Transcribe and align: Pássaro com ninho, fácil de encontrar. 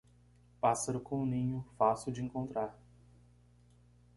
Pássaro 0.59 0.99
com 0.99 1.27
ninho, 1.27 1.63
fácil 1.77 2.11
de 2.11 2.23
encontrar. 2.23 2.75